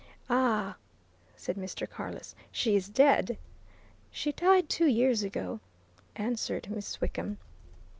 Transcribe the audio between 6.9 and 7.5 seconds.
Wickham.